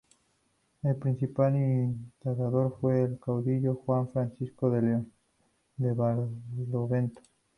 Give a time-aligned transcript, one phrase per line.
[0.81, 5.13] El principal instigador fue el caudillo Juan Francisco de León,
[5.77, 7.21] de Barlovento.